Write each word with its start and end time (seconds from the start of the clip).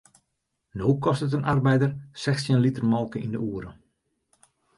No 0.79 0.95
kostet 1.07 1.35
in 1.39 1.45
arbeider 1.53 1.91
sechstjin 2.23 2.65
liter 2.65 2.89
molke 2.95 3.23
yn 3.27 3.31
de 3.37 3.45
oere. 3.51 3.77